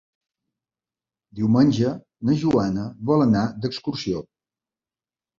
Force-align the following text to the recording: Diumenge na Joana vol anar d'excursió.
Diumenge 1.39 1.91
na 2.29 2.37
Joana 2.43 2.85
vol 3.11 3.25
anar 3.27 3.43
d'excursió. 3.67 4.23